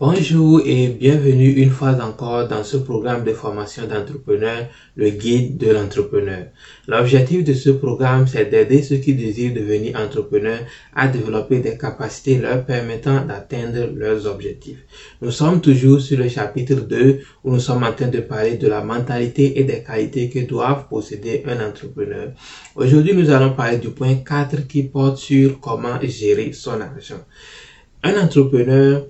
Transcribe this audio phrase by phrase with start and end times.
[0.00, 4.66] Bonjour et bienvenue une fois encore dans ce programme de formation d'entrepreneur,
[4.96, 6.46] le guide de l'entrepreneur.
[6.88, 10.58] L'objectif de ce programme, c'est d'aider ceux qui désirent devenir entrepreneurs
[10.96, 14.84] à développer des capacités leur permettant d'atteindre leurs objectifs.
[15.22, 18.66] Nous sommes toujours sur le chapitre 2 où nous sommes en train de parler de
[18.66, 22.32] la mentalité et des qualités que doivent posséder un entrepreneur.
[22.74, 27.24] Aujourd'hui, nous allons parler du point 4 qui porte sur comment gérer son argent.
[28.02, 29.06] Un entrepreneur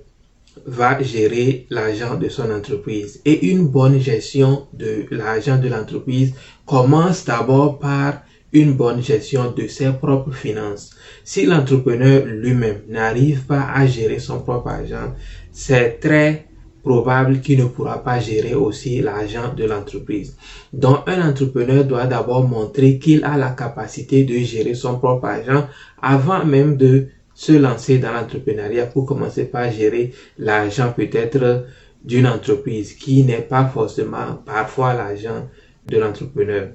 [0.65, 3.21] va gérer l'argent de son entreprise.
[3.25, 6.33] Et une bonne gestion de l'argent de l'entreprise
[6.65, 8.21] commence d'abord par
[8.53, 10.91] une bonne gestion de ses propres finances.
[11.23, 15.13] Si l'entrepreneur lui-même n'arrive pas à gérer son propre argent,
[15.51, 16.45] c'est très
[16.85, 20.37] probable qu'il ne pourra pas gérer aussi l'argent de l'entreprise.
[20.71, 25.67] Donc un entrepreneur doit d'abord montrer qu'il a la capacité de gérer son propre argent
[26.01, 31.65] avant même de se lancer dans l'entrepreneuriat pour commencer par gérer l'argent peut-être
[32.03, 35.47] d'une entreprise qui n'est pas forcément parfois l'argent
[35.87, 36.69] de l'entrepreneur.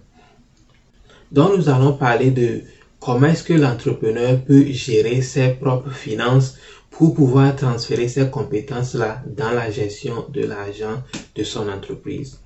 [1.32, 2.60] Donc nous allons parler de
[3.00, 6.56] comment est-ce que l'entrepreneur peut gérer ses propres finances
[6.90, 11.02] pour pouvoir transférer ses compétences-là dans la gestion de l'argent
[11.34, 12.40] de son entreprise.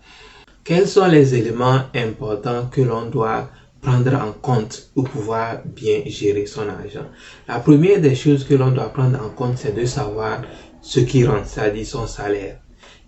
[0.63, 3.51] Quels sont les éléments importants que l'on doit
[3.85, 7.07] prendre en compte pour pouvoir bien gérer son argent.
[7.47, 10.43] La première des choses que l'on doit prendre en compte, c'est de savoir
[10.81, 12.61] ce qui rentre, c'est-à-dire son salaire.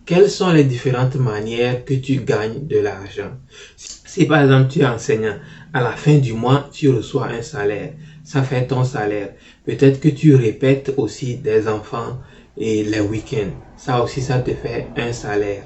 [0.04, 3.32] Quelles sont les différentes manières que tu gagnes de l'argent?
[3.76, 5.36] Si par exemple tu es enseignant,
[5.72, 7.92] à la fin du mois, tu reçois un salaire.
[8.22, 9.30] Ça fait ton salaire.
[9.64, 12.18] Peut-être que tu répètes aussi des enfants
[12.56, 13.54] et les week-ends.
[13.76, 15.64] Ça aussi, ça te fait un salaire.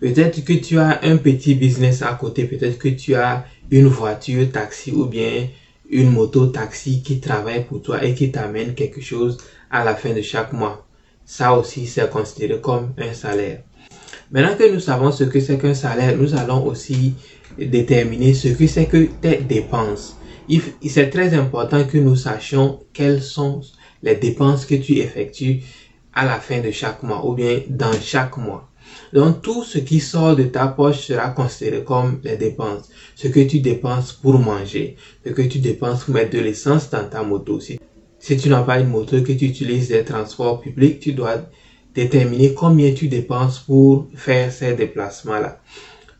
[0.00, 2.44] Peut-être que tu as un petit business à côté.
[2.44, 5.48] Peut-être que tu as une voiture taxi ou bien
[5.90, 9.36] une moto taxi qui travaille pour toi et qui t'amène quelque chose
[9.68, 10.86] à la fin de chaque mois.
[11.24, 13.64] Ça aussi, c'est considéré comme un salaire.
[14.30, 17.14] Maintenant que nous savons ce que c'est qu'un salaire, nous allons aussi
[17.58, 20.16] déterminer ce que c'est que tes dépenses.
[20.86, 23.60] C'est très important que nous sachions quelles sont
[24.04, 25.62] les dépenses que tu effectues
[26.12, 28.70] à la fin de chaque mois ou bien dans chaque mois.
[29.14, 32.90] Donc tout ce qui sort de ta poche sera considéré comme les dépenses.
[33.14, 37.08] Ce que tu dépenses pour manger, ce que tu dépenses pour mettre de l'essence dans
[37.08, 37.60] ta moto.
[37.60, 37.78] Si,
[38.18, 41.48] si tu n'as pas une moto que tu utilises des transports publics, tu dois
[41.94, 45.60] déterminer combien tu dépenses pour faire ces déplacements-là.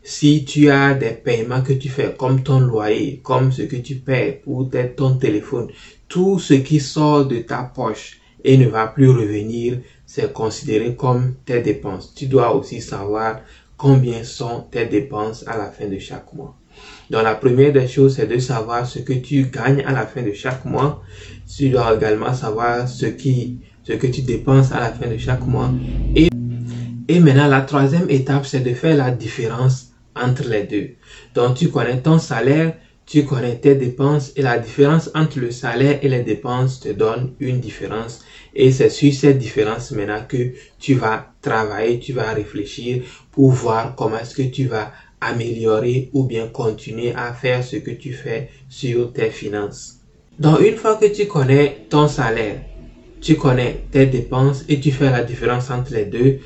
[0.01, 3.95] Si tu as des paiements que tu fais comme ton loyer, comme ce que tu
[3.95, 5.67] paies pour ton téléphone,
[6.07, 9.79] tout ce qui sort de ta poche et ne va plus revenir,
[10.15, 12.13] c'est considéré comme tes dépenses.
[12.15, 13.41] Tu dois aussi savoir
[13.75, 16.55] combien sont tes dépenses à la fin de chaque mois.
[17.09, 20.21] Donc la première des choses, c'est de savoir ce que tu gagnes à la fin
[20.21, 21.01] de chaque mois.
[21.53, 25.45] Tu dois également savoir ce qui, ce que tu dépenses à la fin de chaque
[25.45, 25.71] mois.
[26.15, 26.29] Et,
[27.09, 30.91] et maintenant, la troisième étape, c'est de faire la différence entre les deux.
[31.33, 32.73] Donc tu connais ton salaire,
[33.05, 37.33] tu connais tes dépenses et la différence entre le salaire et les dépenses te donne
[37.41, 38.21] une différence.
[38.55, 43.95] Et c'est sur cette différence maintenant que tu vas travailler, tu vas réfléchir pour voir
[43.95, 48.49] comment est-ce que tu vas améliorer ou bien continuer à faire ce que tu fais
[48.69, 49.99] sur tes finances.
[50.39, 52.61] Donc une fois que tu connais ton salaire,
[53.21, 56.39] tu connais tes dépenses et tu fais la différence entre les deux,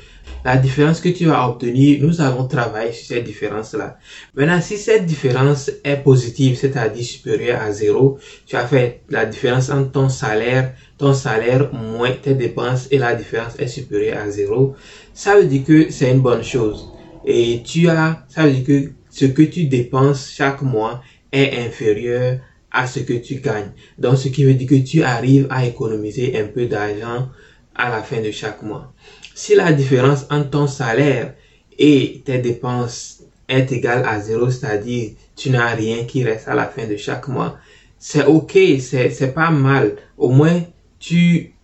[0.44, 3.98] la différence que tu vas obtenir, nous allons travailler sur cette différence-là.
[4.34, 9.70] Maintenant, si cette différence est positive, c'est-à-dire supérieure à zéro, tu as fait la différence
[9.70, 14.74] entre ton salaire, ton salaire moins tes dépenses et la différence est supérieure à zéro,
[15.12, 16.88] ça veut dire que c'est une bonne chose.
[17.24, 21.02] Et tu as, ça veut dire que ce que tu dépenses chaque mois
[21.32, 22.38] est inférieur
[22.70, 23.72] à ce que tu gagnes.
[23.98, 27.28] Donc, ce qui veut dire que tu arrives à économiser un peu d'argent
[27.74, 28.92] à la fin de chaque mois.
[29.42, 31.32] Si la différence entre ton salaire
[31.78, 36.66] et tes dépenses est égale à zéro, c'est-à-dire tu n'as rien qui reste à la
[36.66, 37.56] fin de chaque mois,
[37.98, 39.96] c'est ok, c'est, pas mal.
[40.18, 40.60] Au moins,
[40.98, 41.54] tu,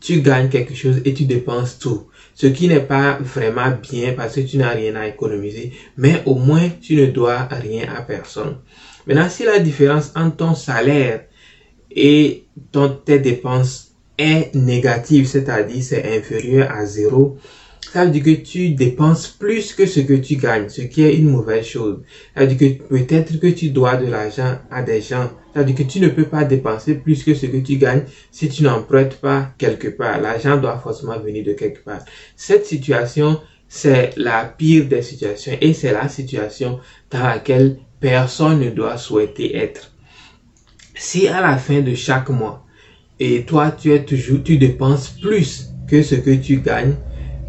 [0.00, 2.06] tu gagnes quelque chose et tu dépenses tout.
[2.32, 6.36] Ce qui n'est pas vraiment bien parce que tu n'as rien à économiser, mais au
[6.36, 8.56] moins tu ne dois rien à personne.
[9.06, 11.26] Maintenant, si la différence entre ton salaire
[11.90, 13.85] et ton, tes dépenses
[14.18, 17.38] est négative, c'est-à-dire c'est inférieur à zéro,
[17.92, 21.16] ça veut dire que tu dépenses plus que ce que tu gagnes, ce qui est
[21.16, 22.02] une mauvaise chose.
[22.34, 25.30] Ça veut dire que peut-être que tu dois de l'argent à des gens.
[25.54, 28.02] Ça veut dire que tu ne peux pas dépenser plus que ce que tu gagnes
[28.30, 30.20] si tu n'empruntes pas quelque part.
[30.20, 32.04] L'argent doit forcément venir de quelque part.
[32.34, 36.80] Cette situation, c'est la pire des situations et c'est la situation
[37.10, 39.92] dans laquelle personne ne doit souhaiter être.
[40.94, 42.65] Si à la fin de chaque mois,
[43.18, 46.94] et toi tu es toujours tu dépenses plus que ce que tu gagnes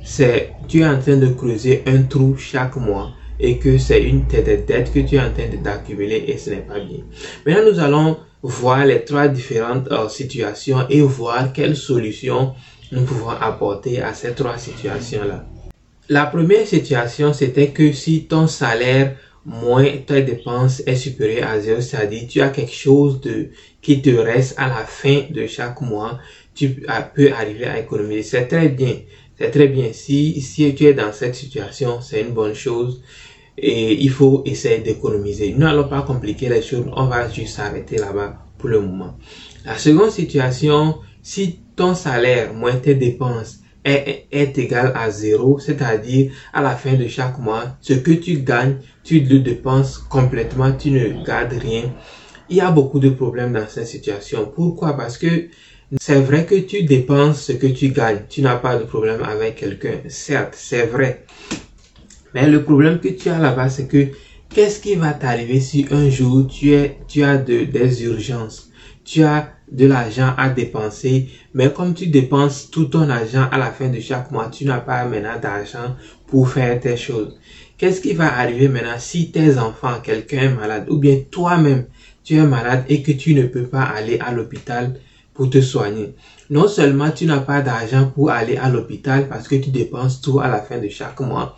[0.03, 4.25] c'est tu es en train de creuser un trou chaque mois et que c'est une
[4.25, 6.99] tête dettes que tu es en train d'accumuler et ce n'est pas bien.
[7.45, 12.53] Maintenant, nous allons voir les trois différentes euh, situations et voir quelles solutions
[12.91, 15.45] nous pouvons apporter à ces trois situations-là.
[16.09, 19.17] La première situation, c'était que si ton salaire
[19.47, 23.49] moins tes dépenses est supérieur à zéro, c'est-à-dire tu as quelque chose de
[23.81, 26.19] qui te reste à la fin de chaque mois,
[26.53, 26.81] tu
[27.15, 28.23] peux arriver à économiser.
[28.23, 28.94] C'est très bien.
[29.39, 29.94] C'est très bien.
[29.94, 33.01] Si, si tu es dans cette situation, c'est une bonne chose
[33.57, 35.53] et il faut essayer d'économiser.
[35.53, 39.17] Nous n'allons pas compliquer les choses, on va juste s'arrêter là-bas pour le moment.
[39.63, 46.31] La seconde situation, si ton salaire moins tes dépenses est, est égal à zéro, c'est-à-dire
[46.53, 50.91] à la fin de chaque mois, ce que tu gagnes, tu le dépenses complètement, tu
[50.91, 51.83] ne gardes rien.
[52.49, 54.51] Il y a beaucoup de problèmes dans cette situation.
[54.53, 54.95] Pourquoi?
[54.95, 55.47] Parce que
[55.99, 58.21] c'est vrai que tu dépenses ce que tu gagnes.
[58.29, 59.99] Tu n'as pas de problème avec quelqu'un.
[60.07, 61.25] Certes, c'est vrai.
[62.33, 64.07] Mais le problème que tu as là-bas, c'est que
[64.49, 68.69] qu'est-ce qui va t'arriver si un jour tu, es, tu as de, des urgences,
[69.05, 73.71] tu as de l'argent à dépenser, mais comme tu dépenses tout ton argent à la
[73.71, 75.95] fin de chaque mois, tu n'as pas maintenant d'argent
[76.27, 77.37] pour faire tes choses.
[77.77, 81.85] Qu'est-ce qui va arriver maintenant si tes enfants, quelqu'un est malade, ou bien toi-même,
[82.23, 84.99] tu es malade et que tu ne peux pas aller à l'hôpital
[85.33, 86.15] pour te soigner?
[86.49, 90.39] Non seulement tu n'as pas d'argent pour aller à l'hôpital parce que tu dépenses tout
[90.39, 91.57] à la fin de chaque mois,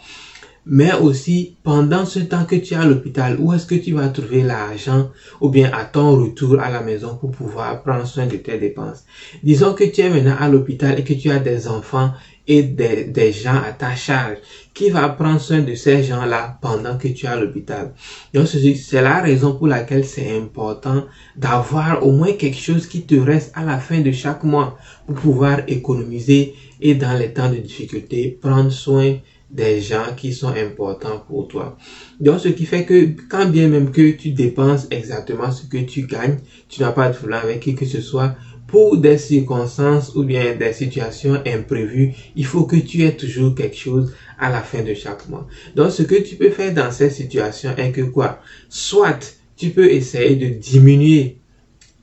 [0.69, 4.09] mais aussi pendant ce temps que tu es à l'hôpital, où est-ce que tu vas
[4.09, 5.09] trouver l'argent
[5.41, 9.03] ou bien à ton retour à la maison pour pouvoir prendre soin de tes dépenses?
[9.43, 12.11] Disons que tu es maintenant à l'hôpital et que tu as des enfants
[12.47, 14.37] et des, gens à ta charge.
[14.73, 17.93] Qui va prendre soin de ces gens-là pendant que tu es à l'hôpital?
[18.33, 21.05] Donc, c'est la raison pour laquelle c'est important
[21.35, 25.15] d'avoir au moins quelque chose qui te reste à la fin de chaque mois pour
[25.15, 29.17] pouvoir économiser et dans les temps de difficulté, prendre soin
[29.51, 31.77] des gens qui sont importants pour toi.
[32.19, 36.03] Donc, ce qui fait que quand bien même que tu dépenses exactement ce que tu
[36.03, 36.37] gagnes,
[36.67, 38.35] tu n'as pas de problème avec qui que ce soit,
[38.67, 43.75] pour des circonstances ou bien des situations imprévues, il faut que tu aies toujours quelque
[43.75, 45.47] chose à la fin de chaque mois.
[45.75, 48.41] Donc, ce que tu peux faire dans cette situation est que quoi?
[48.69, 51.37] Soit tu peux essayer de diminuer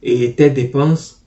[0.03, 1.23] tes dépenses,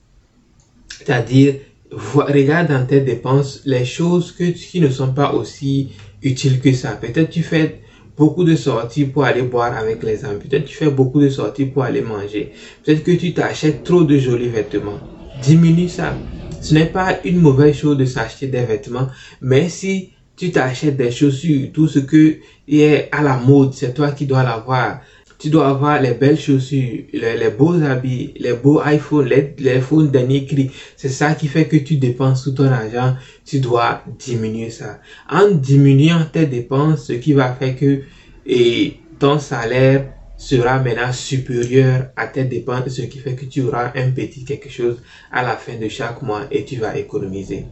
[0.98, 1.54] c'est-à-dire
[1.90, 5.88] regarde dans tes dépenses les choses qui ne sont pas aussi
[6.22, 6.92] utile que ça.
[6.92, 7.80] Peut-être tu fais
[8.16, 10.40] beaucoup de sorties pour aller boire avec les amis.
[10.40, 12.52] Peut-être tu fais beaucoup de sorties pour aller manger.
[12.84, 15.00] Peut-être que tu t'achètes trop de jolis vêtements.
[15.42, 16.14] Diminue ça.
[16.60, 19.08] Ce n'est pas une mauvaise chose de s'acheter des vêtements,
[19.40, 22.36] mais si tu t'achètes des chaussures, tout ce que
[22.68, 25.00] est à la mode, c'est toi qui dois l'avoir.
[25.40, 30.10] Tu dois avoir les belles chaussures, les, beaux habits, les beaux iPhones, les, les phones
[30.10, 30.70] dernier cri.
[30.96, 33.16] C'est ça qui fait que tu dépenses tout ton argent.
[33.46, 35.00] Tu dois diminuer ça.
[35.30, 38.02] En diminuant tes dépenses, ce qui va faire que
[38.46, 43.92] et ton salaire sera maintenant supérieur à tes dépenses, ce qui fait que tu auras
[43.94, 47.66] un petit quelque chose à la fin de chaque mois et tu vas économiser.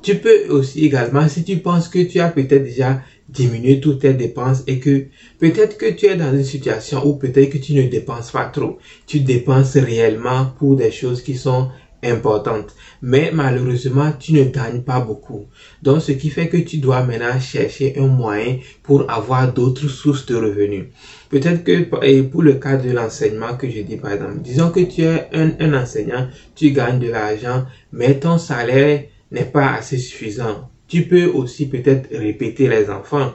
[0.00, 3.02] Tu peux aussi également, si tu penses que tu as peut-être déjà
[3.34, 5.06] diminuer toutes tes dépenses et que
[5.38, 8.78] peut-être que tu es dans une situation où peut-être que tu ne dépenses pas trop.
[9.06, 11.68] Tu dépenses réellement pour des choses qui sont
[12.04, 12.74] importantes.
[13.02, 15.46] Mais malheureusement, tu ne gagnes pas beaucoup.
[15.82, 20.26] Donc, ce qui fait que tu dois maintenant chercher un moyen pour avoir d'autres sources
[20.26, 20.86] de revenus.
[21.30, 24.80] Peut-être que, et pour le cas de l'enseignement que je dis par exemple, disons que
[24.80, 29.98] tu es un, un enseignant, tu gagnes de l'argent, mais ton salaire n'est pas assez
[29.98, 33.32] suffisant tu peux aussi peut-être répéter les enfants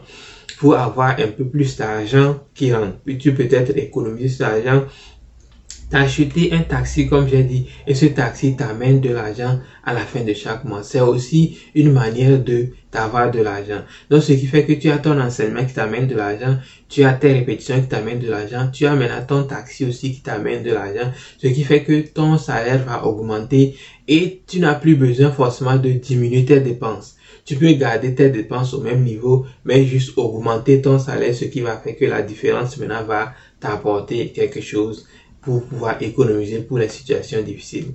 [0.60, 2.98] pour avoir un peu plus d'argent qui rentre.
[3.06, 4.84] Puis tu peux peut-être économiser cet argent
[5.89, 10.22] t'acheter un taxi, comme j'ai dit, et ce taxi t'amène de l'argent à la fin
[10.22, 10.84] de chaque mois.
[10.84, 13.81] C'est aussi une manière de d'avoir de l'argent.
[14.10, 17.13] Donc, ce qui fait que tu as ton enseignement qui t'amène de l'argent, tu as
[17.13, 20.72] tes répétitions qui t'amènent de l'argent, tu as maintenant ton taxi aussi qui t'amène de
[20.72, 23.75] l'argent, ce qui fait que ton salaire va augmenter
[24.08, 27.15] et tu n'as plus besoin forcément de diminuer tes dépenses.
[27.46, 31.62] Tu peux garder tes dépenses au même niveau, mais juste augmenter ton salaire, ce qui
[31.62, 35.08] va faire que la différence maintenant va t'apporter quelque chose
[35.50, 37.88] pour pouvoir économiser pour les situations difficiles.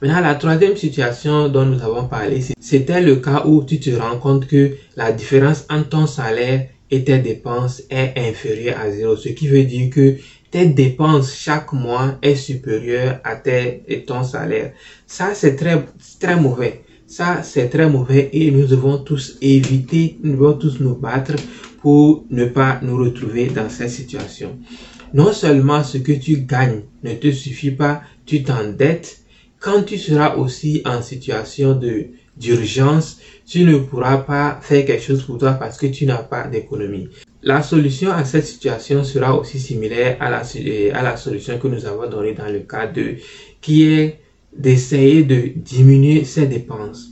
[0.00, 4.18] Maintenant, la troisième situation dont nous avons parlé, c'était le cas où tu te rends
[4.18, 9.30] compte que la différence entre ton salaire et tes dépenses est inférieure à zéro, ce
[9.30, 10.18] qui veut dire que
[10.52, 14.72] tes dépenses chaque mois est supérieure à tes, et ton salaire.
[15.08, 15.84] Ça, c'est très,
[16.20, 16.82] très mauvais.
[17.08, 21.34] Ça, c'est très mauvais et nous devons tous éviter, nous devons tous nous battre
[21.82, 24.56] pour ne pas nous retrouver dans cette situation.
[25.12, 29.22] Non seulement ce que tu gagnes ne te suffit pas, tu t'endettes.
[29.58, 35.22] Quand tu seras aussi en situation de d'urgence, tu ne pourras pas faire quelque chose
[35.24, 37.08] pour toi parce que tu n'as pas d'économie.
[37.42, 40.42] La solution à cette situation sera aussi similaire à la,
[40.94, 43.16] à la solution que nous avons donnée dans le cas 2,
[43.60, 44.20] qui est
[44.56, 47.08] d'essayer de diminuer ses dépenses.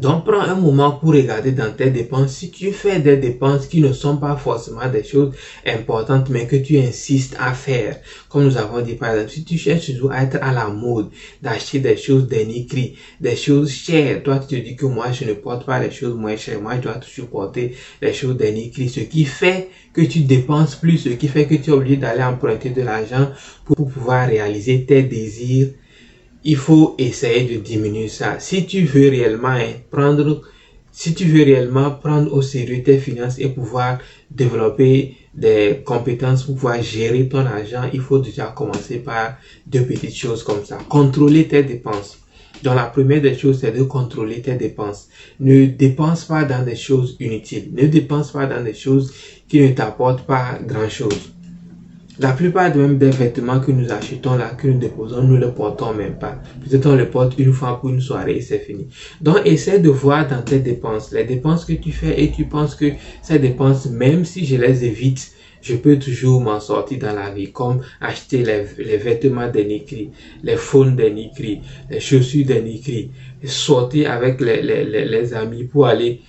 [0.00, 2.32] Donc prends un moment pour regarder dans tes dépenses.
[2.32, 5.34] Si tu fais des dépenses qui ne sont pas forcément des choses
[5.66, 9.58] importantes, mais que tu insistes à faire, comme nous avons dit par exemple, si tu
[9.58, 11.10] cherches toujours à être à la mode,
[11.42, 15.34] d'acheter des choses dénigrées, des choses chères, toi tu te dis que moi je ne
[15.34, 19.00] porte pas les choses moins chères, moi je dois toujours porter les choses dénigrées, ce
[19.00, 22.70] qui fait que tu dépenses plus, ce qui fait que tu es obligé d'aller emprunter
[22.70, 23.28] de l'argent
[23.66, 25.68] pour pouvoir réaliser tes désirs
[26.44, 28.40] il faut essayer de diminuer ça.
[28.40, 30.42] Si tu veux réellement hein, prendre,
[30.90, 33.98] si tu veux réellement prendre au sérieux tes finances et pouvoir
[34.30, 40.16] développer des compétences pour pouvoir gérer ton argent, il faut déjà commencer par deux petites
[40.16, 40.78] choses comme ça.
[40.88, 42.18] Contrôler tes dépenses.
[42.62, 45.08] Donc la première des choses, c'est de contrôler tes dépenses.
[45.38, 47.70] Ne dépense pas dans des choses inutiles.
[47.72, 49.12] Ne dépense pas dans des choses
[49.48, 51.32] qui ne t'apportent pas grand-chose.
[52.22, 55.52] La plupart même des vêtements que nous achetons là, que nous déposons, nous ne les
[55.52, 56.38] portons même pas.
[56.62, 58.88] Peut-être on les porte une fois pour une soirée et c'est fini.
[59.22, 62.74] Donc, essaie de voir dans tes dépenses, les dépenses que tu fais et tu penses
[62.74, 67.30] que ces dépenses, même si je les évite, je peux toujours m'en sortir dans la
[67.30, 70.10] vie, comme acheter les, vêtements dénigrés,
[70.42, 73.12] les phones dénigrés, les chaussures dénigrées,
[73.44, 76.20] sortir avec les amis pour aller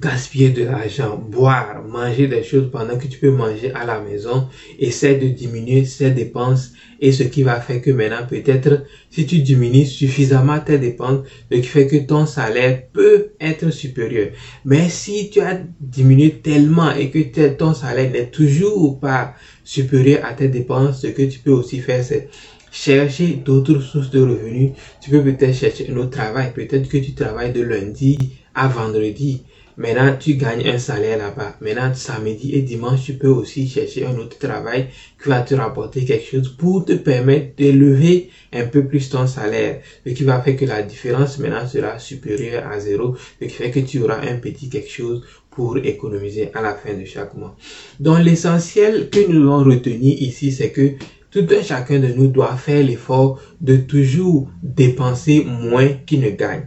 [0.00, 4.48] gaspiller de l'argent, boire, manger des choses pendant que tu peux manger à la maison,
[4.78, 9.38] essaie de diminuer ces dépenses et ce qui va faire que maintenant peut-être si tu
[9.38, 14.28] diminues suffisamment tes dépenses, ce qui fait que ton salaire peut être supérieur.
[14.64, 20.32] Mais si tu as diminué tellement et que ton salaire n'est toujours pas supérieur à
[20.34, 22.28] tes dépenses, ce que tu peux aussi faire c'est
[22.70, 24.72] chercher d'autres sources de revenus.
[25.00, 26.52] Tu peux peut-être chercher un autre travail.
[26.54, 28.16] Peut-être que tu travailles de lundi
[28.54, 29.42] à vendredi.
[29.80, 31.56] Maintenant, tu gagnes un salaire là-bas.
[31.62, 34.88] Maintenant, samedi et dimanche, tu peux aussi chercher un autre travail
[35.22, 39.80] qui va te rapporter quelque chose pour te permettre d'élever un peu plus ton salaire.
[40.06, 43.16] Ce qui va faire que la différence maintenant sera supérieure à zéro.
[43.40, 46.92] Ce qui fait que tu auras un petit quelque chose pour économiser à la fin
[46.92, 47.56] de chaque mois.
[47.98, 50.90] Donc, l'essentiel que nous allons retenir ici, c'est que
[51.30, 56.66] tout un chacun de nous doit faire l'effort de toujours dépenser moins qu'il ne gagne.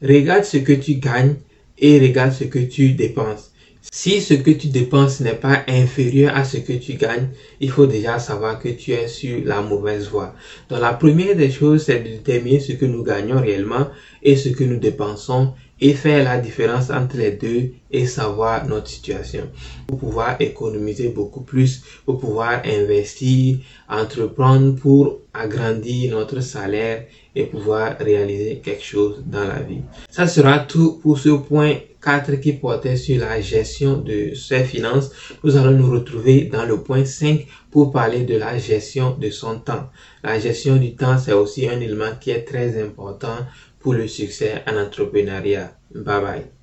[0.00, 1.34] Regarde ce que tu gagnes
[1.82, 3.52] et regarde ce que tu dépenses.
[3.90, 7.28] Si ce que tu dépenses n'est pas inférieur à ce que tu gagnes,
[7.60, 10.34] il faut déjà savoir que tu es sur la mauvaise voie.
[10.70, 13.88] Donc la première des choses, c'est de déterminer ce que nous gagnons réellement
[14.22, 18.86] et ce que nous dépensons et faire la différence entre les deux et savoir notre
[18.86, 19.50] situation
[19.88, 23.58] pour pouvoir économiser beaucoup plus, pour pouvoir investir,
[23.88, 29.80] entreprendre pour agrandir notre salaire et pouvoir réaliser quelque chose dans la vie.
[30.08, 35.10] Ça sera tout pour ce point 4 qui portait sur la gestion de ses finances.
[35.42, 39.58] Nous allons nous retrouver dans le point 5 pour parler de la gestion de son
[39.58, 39.88] temps.
[40.22, 43.38] La gestion du temps, c'est aussi un élément qui est très important
[43.82, 45.76] pour le succès en entrepreneuriat.
[45.94, 46.61] Bye bye.